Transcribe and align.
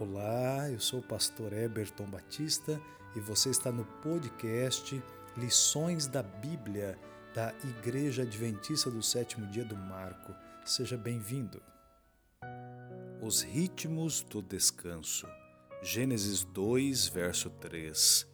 Olá, 0.00 0.70
eu 0.70 0.78
sou 0.78 1.00
o 1.00 1.02
pastor 1.02 1.52
Eberton 1.52 2.04
Batista 2.04 2.80
e 3.16 3.20
você 3.20 3.50
está 3.50 3.72
no 3.72 3.84
podcast 3.84 5.02
Lições 5.36 6.06
da 6.06 6.22
Bíblia 6.22 6.96
da 7.34 7.52
Igreja 7.64 8.22
Adventista 8.22 8.92
do 8.92 9.02
Sétimo 9.02 9.48
Dia 9.48 9.64
do 9.64 9.74
Marco. 9.74 10.32
Seja 10.64 10.96
bem-vindo. 10.96 11.60
Os 13.20 13.42
ritmos 13.42 14.22
do 14.22 14.40
descanso. 14.40 15.26
Gênesis 15.82 16.44
2, 16.44 17.08
verso 17.08 17.50
3. 17.50 18.24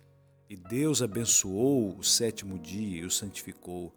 E 0.50 0.56
Deus 0.56 1.00
abençoou 1.00 1.96
o 1.96 2.04
sétimo 2.04 2.58
dia 2.58 3.00
e 3.00 3.06
o 3.06 3.10
santificou, 3.10 3.90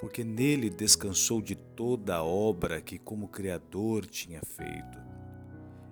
porque 0.00 0.24
nele 0.24 0.68
descansou 0.68 1.40
de 1.40 1.54
toda 1.54 2.16
a 2.16 2.24
obra 2.24 2.82
que 2.82 2.98
como 2.98 3.28
Criador 3.28 4.04
tinha 4.04 4.40
feito. 4.44 5.03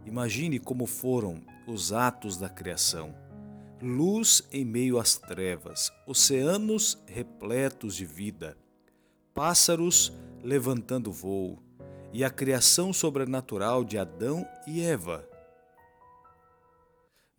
Imagine 0.05 0.59
como 0.59 0.87
foram 0.87 1.43
os 1.67 1.93
atos 1.93 2.37
da 2.37 2.49
criação. 2.49 3.15
Luz 3.81 4.47
em 4.53 4.65
meio 4.65 4.99
às 4.99 5.17
trevas, 5.17 5.93
oceanos 6.07 7.03
repletos 7.07 7.97
de 7.97 8.05
vida, 8.05 8.57
pássaros 9.35 10.13
levantando 10.43 11.11
voo 11.11 11.63
e 12.13 12.25
a 12.25 12.31
criação 12.31 12.93
sobrenatural 12.93 13.85
de 13.85 13.97
Adão 13.97 14.47
e 14.67 14.83
Eva. 14.83 15.29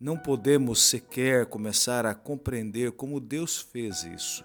Não 0.00 0.18
podemos 0.18 0.82
sequer 0.82 1.46
começar 1.46 2.04
a 2.04 2.14
compreender 2.14 2.92
como 2.92 3.20
Deus 3.20 3.58
fez 3.58 4.04
isso. 4.04 4.44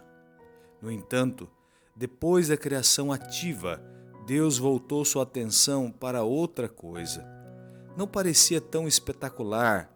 No 0.81 0.91
entanto, 0.91 1.49
depois 1.95 2.47
da 2.47 2.55
criação 2.55 3.11
ativa, 3.11 3.81
Deus 4.25 4.57
voltou 4.57 5.03
sua 5.03 5.23
atenção 5.23 5.91
para 5.91 6.23
outra 6.23 6.69
coisa 6.69 7.38
não 7.97 8.07
parecia 8.07 8.61
tão 8.61 8.87
espetacular 8.87 9.91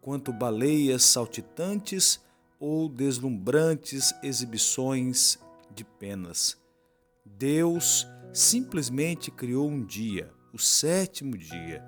quanto 0.00 0.32
baleias 0.32 1.02
saltitantes 1.04 2.20
ou 2.60 2.88
deslumbrantes 2.88 4.12
exibições 4.22 5.38
de 5.74 5.84
penas. 5.84 6.56
Deus 7.24 8.06
simplesmente 8.32 9.30
criou 9.30 9.68
um 9.68 9.84
dia, 9.84 10.30
o 10.52 10.58
sétimo 10.58 11.36
dia, 11.38 11.82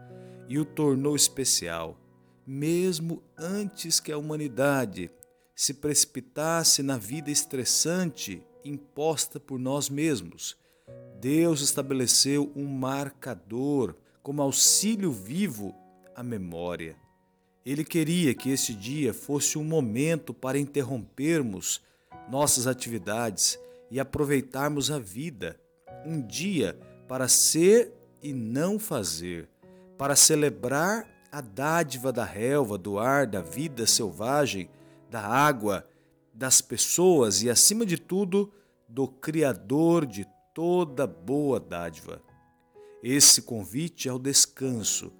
e 0.48 0.58
o 0.58 0.64
tornou 0.64 1.16
especial, 1.16 1.98
mesmo 2.46 3.22
antes 3.36 4.00
que 4.00 4.12
a 4.12 4.18
humanidade 4.18 5.10
se 5.54 5.74
precipitasse 5.74 6.82
na 6.82 6.96
vida 6.96 7.30
estressante 7.30 8.46
imposta 8.64 9.40
por 9.40 9.58
nós 9.58 9.88
mesmos. 9.88 10.56
Deus 11.20 11.60
estabeleceu 11.60 12.52
um 12.54 12.66
marcador 12.66 13.96
como 14.26 14.42
auxílio 14.42 15.12
vivo 15.12 15.72
à 16.12 16.20
memória. 16.20 16.96
Ele 17.64 17.84
queria 17.84 18.34
que 18.34 18.50
esse 18.50 18.74
dia 18.74 19.14
fosse 19.14 19.56
um 19.56 19.62
momento 19.62 20.34
para 20.34 20.58
interrompermos 20.58 21.80
nossas 22.28 22.66
atividades 22.66 23.56
e 23.88 24.00
aproveitarmos 24.00 24.90
a 24.90 24.98
vida, 24.98 25.56
um 26.04 26.20
dia 26.20 26.76
para 27.06 27.28
ser 27.28 27.92
e 28.20 28.32
não 28.32 28.80
fazer, 28.80 29.48
para 29.96 30.16
celebrar 30.16 31.08
a 31.30 31.40
dádiva 31.40 32.12
da 32.12 32.24
relva, 32.24 32.76
do 32.76 32.98
ar, 32.98 33.28
da 33.28 33.40
vida 33.40 33.86
selvagem, 33.86 34.68
da 35.08 35.20
água, 35.20 35.86
das 36.34 36.60
pessoas 36.60 37.44
e, 37.44 37.48
acima 37.48 37.86
de 37.86 37.96
tudo, 37.96 38.52
do 38.88 39.06
Criador 39.06 40.04
de 40.04 40.26
toda 40.52 41.06
boa 41.06 41.60
dádiva. 41.60 42.25
Esse 43.08 43.40
convite 43.42 44.08
ao 44.08 44.18
descanso 44.18 45.12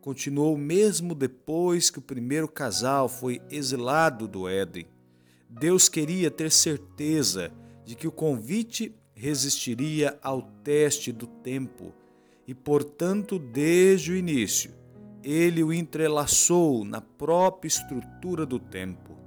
continuou 0.00 0.56
mesmo 0.56 1.14
depois 1.14 1.90
que 1.90 1.98
o 1.98 2.02
primeiro 2.02 2.48
casal 2.48 3.06
foi 3.06 3.38
exilado 3.50 4.26
do 4.26 4.48
Éden. 4.48 4.86
Deus 5.46 5.86
queria 5.86 6.30
ter 6.30 6.50
certeza 6.50 7.52
de 7.84 7.94
que 7.94 8.08
o 8.08 8.10
convite 8.10 8.96
resistiria 9.12 10.18
ao 10.22 10.40
teste 10.40 11.12
do 11.12 11.26
tempo 11.26 11.92
e, 12.46 12.54
portanto, 12.54 13.38
desde 13.38 14.12
o 14.12 14.16
início, 14.16 14.72
ele 15.22 15.62
o 15.62 15.70
entrelaçou 15.70 16.82
na 16.82 17.02
própria 17.02 17.68
estrutura 17.68 18.46
do 18.46 18.58
tempo. 18.58 19.18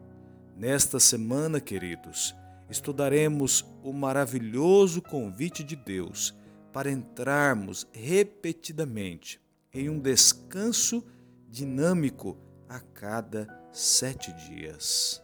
Nesta 0.58 1.00
semana, 1.00 1.62
queridos, 1.62 2.36
estudaremos 2.68 3.64
o 3.84 3.94
maravilhoso 3.94 5.04
convite 5.04 5.64
de 5.64 5.76
Deus 5.76 6.36
para 6.78 6.92
entrarmos 6.92 7.88
repetidamente 7.92 9.42
em 9.74 9.90
um 9.90 10.00
descanso 10.00 11.04
dinâmico 11.50 12.38
a 12.70 12.80
cada 12.80 13.48
sete 13.74 14.32
dias. 14.48 15.20